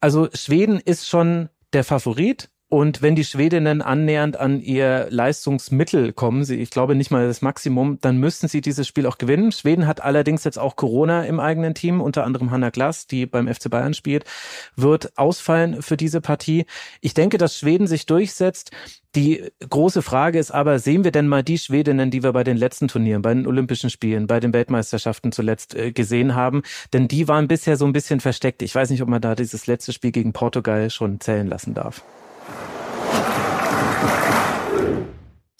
[0.00, 6.50] Also Schweden ist schon der Favorit Und wenn die Schwedinnen annähernd an ihr Leistungsmittel kommen,
[6.50, 9.52] ich glaube nicht mal das Maximum, dann müssten sie dieses Spiel auch gewinnen.
[9.52, 13.46] Schweden hat allerdings jetzt auch Corona im eigenen Team, unter anderem Hanna Glass, die beim
[13.46, 14.24] FC Bayern spielt,
[14.74, 16.64] wird ausfallen für diese Partie.
[17.02, 18.70] Ich denke, dass Schweden sich durchsetzt.
[19.14, 22.56] Die große Frage ist aber, sehen wir denn mal die Schwedinnen, die wir bei den
[22.56, 26.62] letzten Turnieren, bei den Olympischen Spielen, bei den Weltmeisterschaften zuletzt äh, gesehen haben?
[26.94, 28.62] Denn die waren bisher so ein bisschen versteckt.
[28.62, 32.02] Ich weiß nicht, ob man da dieses letzte Spiel gegen Portugal schon zählen lassen darf.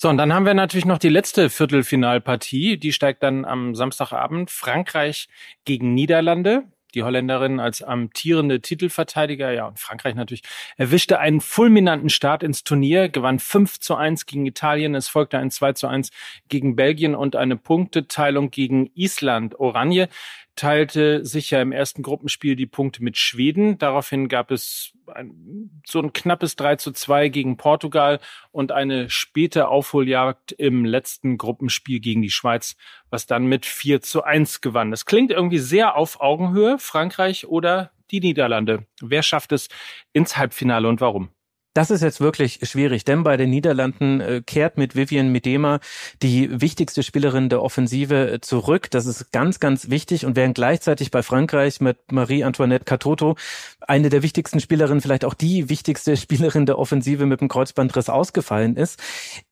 [0.02, 2.76] So, und dann haben wir natürlich noch die letzte Viertelfinalpartie.
[2.76, 4.50] Die steigt dann am Samstagabend.
[4.50, 5.28] Frankreich
[5.64, 6.64] gegen Niederlande.
[6.94, 10.42] Die Holländerin als amtierende Titelverteidiger, ja, und Frankreich natürlich,
[10.76, 15.50] erwischte einen fulminanten Start ins Turnier, gewann 5 zu 1 gegen Italien, es folgte ein
[15.50, 16.10] 2 zu 1
[16.48, 19.58] gegen Belgien und eine Punkteteilung gegen Island.
[19.58, 20.08] Oranje
[20.56, 23.78] teilte sich ja im ersten Gruppenspiel die Punkte mit Schweden.
[23.78, 29.68] Daraufhin gab es ein, so ein knappes 3 zu 2 gegen Portugal und eine späte
[29.68, 32.76] Aufholjagd im letzten Gruppenspiel gegen die Schweiz,
[33.10, 34.90] was dann mit 4 zu 1 gewann.
[34.90, 38.86] Das klingt irgendwie sehr auf Augenhöhe, Frankreich oder die Niederlande.
[39.00, 39.68] Wer schafft es
[40.12, 41.30] ins Halbfinale und warum?
[41.74, 45.80] Das ist jetzt wirklich schwierig, denn bei den Niederlanden äh, kehrt mit Vivian Midema
[46.22, 48.90] die wichtigste Spielerin der Offensive äh, zurück.
[48.90, 50.26] Das ist ganz, ganz wichtig.
[50.26, 53.36] Und während gleichzeitig bei Frankreich mit Marie-Antoinette Catoto
[53.80, 58.76] eine der wichtigsten Spielerinnen, vielleicht auch die wichtigste Spielerin der Offensive mit dem Kreuzbandriss ausgefallen
[58.76, 59.00] ist.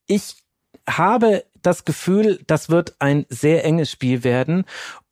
[0.06, 0.37] Ich
[0.88, 4.64] habe das Gefühl, das wird ein sehr enges Spiel werden.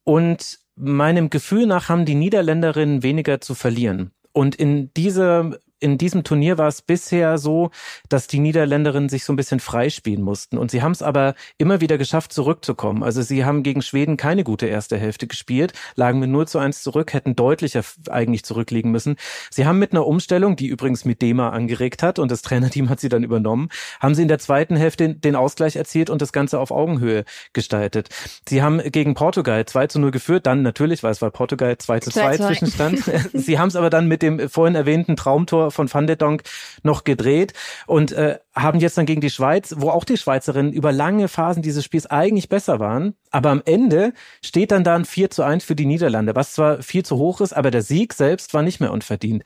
[0.04, 4.12] Und meinem Gefühl nach haben die Niederländerinnen weniger zu verlieren.
[4.32, 7.70] Und in dieser in diesem Turnier war es bisher so,
[8.08, 10.58] dass die Niederländerinnen sich so ein bisschen freispielen mussten.
[10.58, 13.02] Und sie haben es aber immer wieder geschafft, zurückzukommen.
[13.02, 16.82] Also sie haben gegen Schweden keine gute erste Hälfte gespielt, lagen mit 0 zu 1
[16.82, 19.16] zurück, hätten deutlicher eigentlich zurückliegen müssen.
[19.50, 23.00] Sie haben mit einer Umstellung, die übrigens mit Dema angeregt hat und das Trainerteam hat
[23.00, 23.68] sie dann übernommen,
[24.00, 28.08] haben sie in der zweiten Hälfte den Ausgleich erzielt und das Ganze auf Augenhöhe gestaltet.
[28.48, 32.00] Sie haben gegen Portugal 2 zu 0 geführt, dann natürlich, weil es war Portugal 2
[32.00, 33.02] zu 2 Zwischenstand.
[33.32, 36.42] sie haben es aber dann mit dem vorhin erwähnten Traumtor von Van de Donk
[36.82, 37.52] noch gedreht.
[37.86, 41.62] Und äh, haben jetzt dann gegen die Schweiz, wo auch die Schweizerinnen über lange Phasen
[41.62, 45.64] dieses Spiels eigentlich besser waren, aber am Ende steht dann da ein 4 zu 1
[45.64, 48.80] für die Niederlande, was zwar viel zu hoch ist, aber der Sieg selbst war nicht
[48.80, 49.44] mehr unverdient.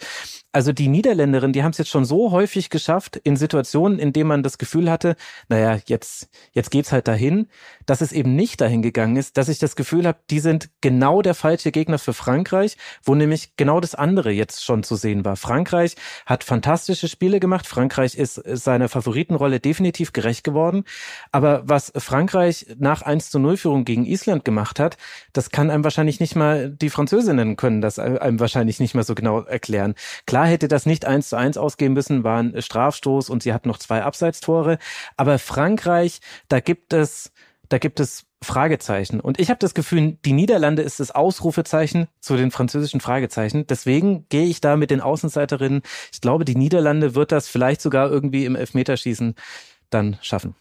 [0.55, 4.29] Also die Niederländerinnen, die haben es jetzt schon so häufig geschafft, in Situationen, in denen
[4.29, 5.17] man das Gefühl hatte,
[5.49, 7.49] naja, jetzt, jetzt geht's halt dahin,
[7.87, 11.23] dass es eben nicht dahin gegangen ist, dass ich das Gefühl habe, die sind genau
[11.23, 15.37] der falsche Gegner für Frankreich, wo nämlich genau das andere jetzt schon zu sehen war.
[15.37, 15.97] Frankreich
[16.27, 20.85] hat fantastische Spiele gemacht, Frankreich ist seiner Favoritenrolle definitiv gerecht geworden,
[21.33, 24.97] aber was Frankreich nach 1 zu 0 Führung gegen Island gemacht hat,
[25.33, 29.15] das kann einem wahrscheinlich nicht mal, die Französinnen können das einem wahrscheinlich nicht mehr so
[29.15, 29.95] genau erklären.
[30.27, 33.67] Klar hätte das nicht eins zu eins ausgehen müssen, war ein Strafstoß und sie hat
[33.67, 34.79] noch zwei Abseitstore.
[35.17, 37.33] Aber Frankreich, da gibt es,
[37.69, 39.21] da gibt es Fragezeichen.
[39.21, 43.67] Und ich habe das Gefühl, die Niederlande ist das Ausrufezeichen zu den französischen Fragezeichen.
[43.67, 45.83] Deswegen gehe ich da mit den Außenseiterinnen.
[46.13, 49.35] Ich glaube, die Niederlande wird das vielleicht sogar irgendwie im Elfmeterschießen
[49.91, 50.55] dann schaffen.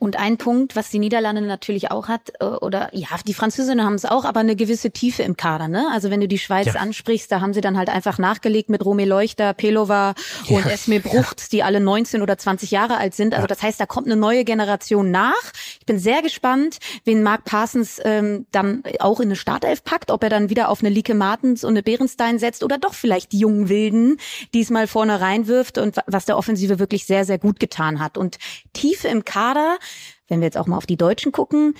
[0.00, 3.96] Und ein Punkt, was die Niederlande natürlich auch hat, äh, oder ja, die Französinnen haben
[3.96, 5.68] es auch, aber eine gewisse Tiefe im Kader.
[5.68, 5.88] Ne?
[5.92, 6.80] Also wenn du die Schweiz ja.
[6.80, 10.14] ansprichst, da haben sie dann halt einfach nachgelegt mit Romy Leuchter, Pelova
[10.48, 10.70] und ja.
[10.70, 13.34] Esme Bruchts, die alle 19 oder 20 Jahre alt sind.
[13.34, 15.34] Also das heißt, da kommt eine neue Generation nach.
[15.78, 20.22] Ich bin sehr gespannt, wen Mark Parsons ähm, dann auch in eine Startelf packt, ob
[20.22, 23.38] er dann wieder auf eine Lieke Martens und eine Bärenstein setzt oder doch vielleicht die
[23.38, 24.16] jungen Wilden
[24.54, 28.16] diesmal vorne reinwirft und was der Offensive wirklich sehr, sehr gut getan hat.
[28.16, 28.38] Und
[28.72, 29.76] Tiefe im Kader,
[30.28, 31.74] wenn wir jetzt auch mal auf die Deutschen gucken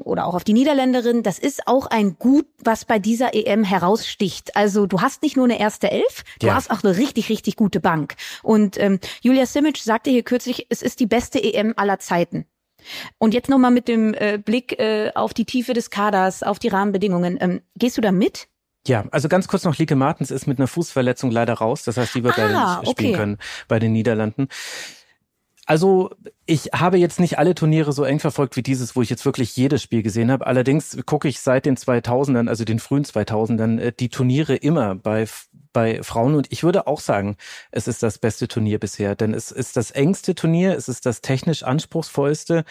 [0.00, 4.56] oder auch auf die Niederländerin, das ist auch ein Gut, was bei dieser EM heraussticht.
[4.56, 6.54] Also du hast nicht nur eine erste Elf, du ja.
[6.54, 8.14] hast auch eine richtig, richtig gute Bank.
[8.42, 12.46] Und ähm, Julia Simic sagte hier kürzlich, es ist die beste EM aller Zeiten.
[13.18, 16.68] Und jetzt nochmal mit dem äh, Blick äh, auf die Tiefe des Kaders, auf die
[16.68, 17.36] Rahmenbedingungen.
[17.40, 18.48] Ähm, gehst du da mit?
[18.86, 21.82] Ja, also ganz kurz noch, Lieke Martens ist mit einer Fußverletzung leider raus.
[21.82, 23.18] Das heißt, die wird ah, leider nicht spielen okay.
[23.18, 24.48] können bei den Niederlanden.
[25.68, 26.08] Also
[26.46, 29.54] ich habe jetzt nicht alle Turniere so eng verfolgt wie dieses, wo ich jetzt wirklich
[29.54, 30.46] jedes Spiel gesehen habe.
[30.46, 35.26] Allerdings gucke ich seit den 2000ern, also den frühen 2000ern, äh, die Turniere immer bei
[35.74, 37.36] bei Frauen und ich würde auch sagen,
[37.70, 41.20] es ist das beste Turnier bisher, denn es ist das engste Turnier, es ist das
[41.20, 42.64] technisch anspruchsvollste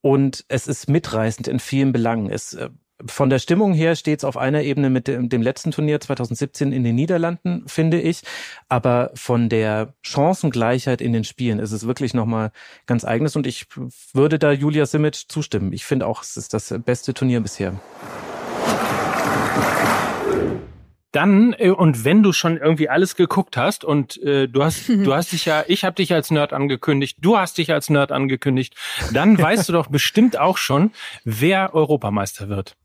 [0.00, 2.30] und es ist mitreißend in vielen Belangen.
[2.30, 2.70] Es äh,
[3.04, 6.72] von der Stimmung her steht es auf einer Ebene mit dem, dem, letzten Turnier 2017
[6.72, 8.22] in den Niederlanden, finde ich.
[8.68, 12.52] Aber von der Chancengleichheit in den Spielen ist es wirklich nochmal
[12.86, 13.36] ganz eigenes.
[13.36, 13.66] Und ich
[14.14, 15.72] würde da Julia Simic zustimmen.
[15.72, 17.78] Ich finde auch, es ist das beste Turnier bisher.
[21.16, 25.14] dann äh, und wenn du schon irgendwie alles geguckt hast und äh, du hast du
[25.14, 28.74] hast dich ja ich habe dich als Nerd angekündigt, du hast dich als Nerd angekündigt,
[29.12, 30.92] dann weißt du doch bestimmt auch schon,
[31.24, 32.76] wer Europameister wird.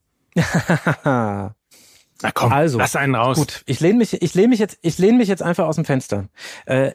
[2.23, 3.37] Na komm, also, lass einen raus.
[3.37, 5.85] Gut, ich lehne mich ich lehne mich jetzt ich lehne mich jetzt einfach aus dem
[5.85, 6.29] Fenster.
[6.65, 6.91] Äh,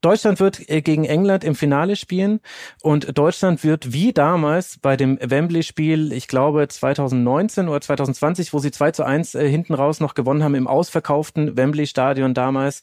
[0.00, 2.40] Deutschland wird äh, gegen England im Finale spielen
[2.82, 8.70] und Deutschland wird wie damals bei dem Wembley-Spiel, ich glaube 2019 oder 2020, wo sie
[8.70, 12.82] 2 zu 1 äh, hinten raus noch gewonnen haben im ausverkauften Wembley-Stadion damals,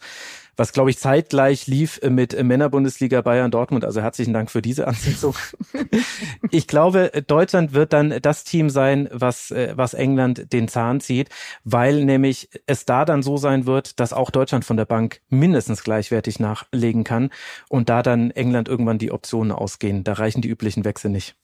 [0.58, 3.86] was glaube ich zeitgleich lief mit Männerbundesliga Bayern Dortmund.
[3.86, 5.36] Also herzlichen Dank für diese Ansetzung.
[6.52, 11.30] ich glaube, Deutschland wird dann das Team sein, was, äh, was England den Zahn zieht,
[11.63, 15.84] weil nämlich es da dann so sein wird, dass auch Deutschland von der Bank mindestens
[15.84, 17.30] gleichwertig nachlegen kann
[17.70, 20.04] und da dann England irgendwann die Optionen ausgehen.
[20.04, 21.36] Da reichen die üblichen Wechsel nicht.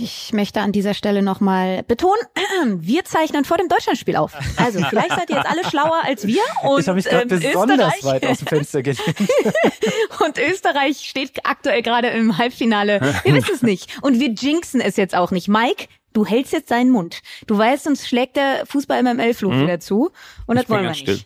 [0.00, 2.20] Ich möchte an dieser Stelle nochmal betonen,
[2.80, 4.32] wir zeichnen vor dem Deutschlandspiel auf.
[4.56, 6.40] Also vielleicht seid ihr jetzt alle schlauer als wir.
[6.62, 9.00] Und, ich habe mich gerade ähm, besonders Österreich- weit aus dem Fenster gelehnt.
[10.24, 13.00] Und Österreich steht aktuell gerade im Halbfinale.
[13.24, 14.02] Wir wissen es nicht.
[14.02, 15.48] Und wir jinxen es jetzt auch nicht.
[15.48, 17.20] Mike, du hältst jetzt deinen Mund.
[17.46, 19.62] Du weißt, uns schlägt der Fußball-MML-Fluch Mhm.
[19.62, 20.10] wieder zu.
[20.46, 21.00] Und das Ich bin wollen wir nicht.
[21.02, 21.20] still.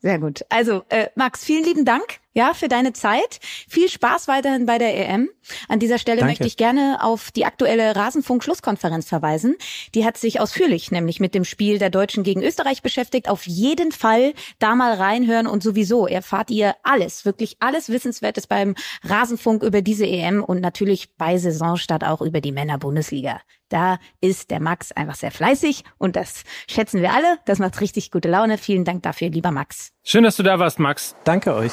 [0.00, 0.44] Sehr gut.
[0.48, 2.04] Also, äh, Max, vielen lieben Dank
[2.38, 3.40] ja, für deine Zeit.
[3.68, 5.28] Viel Spaß weiterhin bei der EM.
[5.68, 6.30] An dieser Stelle Danke.
[6.30, 9.56] möchte ich gerne auf die aktuelle Rasenfunk-Schlusskonferenz verweisen.
[9.96, 13.28] Die hat sich ausführlich nämlich mit dem Spiel der Deutschen gegen Österreich beschäftigt.
[13.28, 18.76] Auf jeden Fall da mal reinhören und sowieso erfahrt ihr alles, wirklich alles Wissenswertes beim
[19.02, 23.40] Rasenfunk über diese EM und natürlich bei Saisonstart auch über die Männer-Bundesliga.
[23.68, 27.38] Da ist der Max einfach sehr fleißig und das schätzen wir alle.
[27.46, 28.58] Das macht richtig gute Laune.
[28.58, 29.92] Vielen Dank dafür, lieber Max.
[30.10, 31.14] Schön, dass du da warst, Max.
[31.24, 31.72] Danke euch.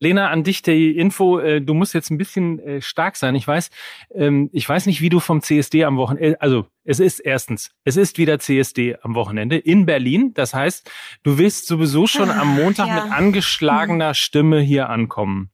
[0.00, 3.34] Lena, an dich die Info, äh, du musst jetzt ein bisschen äh, stark sein.
[3.34, 3.68] Ich weiß,
[4.14, 7.98] ähm, ich weiß nicht, wie du vom CSD am Wochenende, also es ist erstens, es
[7.98, 10.32] ist wieder CSD am Wochenende in Berlin.
[10.32, 10.90] Das heißt,
[11.24, 13.04] du wirst sowieso schon am Montag ja.
[13.04, 15.50] mit angeschlagener Stimme hier ankommen.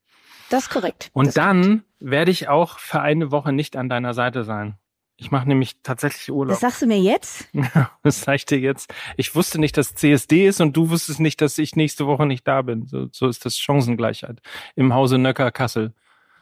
[0.51, 1.11] Das ist korrekt.
[1.15, 4.77] Und das dann werde ich auch für eine Woche nicht an deiner Seite sein.
[5.21, 6.55] Ich mache nämlich tatsächlich Urlaub.
[6.55, 7.47] Das sagst du mir jetzt?
[8.03, 8.93] Das sag ich dir jetzt.
[9.19, 12.49] Ich wusste nicht, dass CSD ist und du wusstest nicht, dass ich nächste Woche nicht
[12.49, 12.87] da bin.
[12.87, 14.41] So, so ist das Chancengleichheit
[14.77, 15.93] im Hause Nöcker Kassel.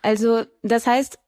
[0.03, 1.19] Also, das heißt,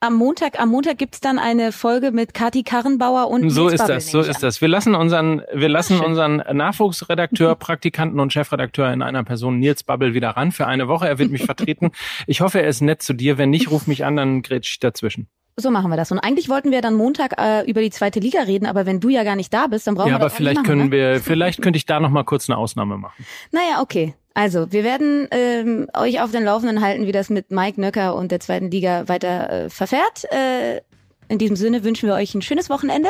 [0.00, 4.10] am Montag, am Montag gibt's dann eine Folge mit Kati Karrenbauer und So ist das,
[4.10, 4.42] so ist an.
[4.42, 4.60] das.
[4.60, 6.06] Wir lassen unseren, wir lassen schön.
[6.06, 11.08] unseren Nachwuchsredakteur, Praktikanten und Chefredakteur in einer Person Nils Babbel wieder ran für eine Woche.
[11.08, 11.92] Er wird mich vertreten.
[12.26, 13.38] Ich hoffe, er ist nett zu dir.
[13.38, 15.28] Wenn nicht, ruf mich an, dann grätsch ich dazwischen.
[15.60, 16.10] So machen wir das.
[16.12, 19.08] Und eigentlich wollten wir dann Montag äh, über die zweite Liga reden, aber wenn du
[19.08, 20.90] ja gar nicht da bist, dann brauchen Ja, wir aber das auch vielleicht nicht machen,
[20.90, 21.14] können ne?
[21.14, 23.24] wir, vielleicht könnte ich da noch mal kurz eine Ausnahme machen.
[23.52, 24.14] Naja, okay.
[24.32, 28.30] Also, wir werden ähm, euch auf den Laufenden halten, wie das mit Mike Nöcker und
[28.30, 30.24] der zweiten Liga weiter äh, verfährt.
[30.32, 30.80] Äh,
[31.28, 33.08] in diesem Sinne wünschen wir euch ein schönes Wochenende.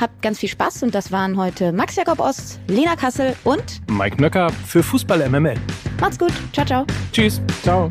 [0.00, 4.20] Habt ganz viel Spaß und das waren heute Max Jakob Ost, Lena Kassel und Mike
[4.20, 5.56] Nöcker für Fußball MML.
[6.00, 6.32] macht's gut.
[6.52, 6.86] Ciao, ciao.
[7.12, 7.40] Tschüss.
[7.62, 7.90] Ciao.